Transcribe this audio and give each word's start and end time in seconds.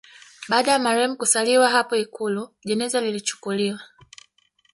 Baada 0.49 0.71
ya 0.71 0.79
marehemu 0.79 1.15
kusaliwa 1.17 1.69
hapo 1.69 1.95
Ikulu 1.95 2.49
jeneza 2.65 3.01
lilichukuliwa 3.01 3.79